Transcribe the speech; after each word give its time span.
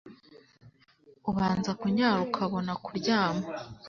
ubanza 1.29 1.71
kunyara 1.79 2.19
ukobona 2.27 2.71
kuryama 2.83 3.45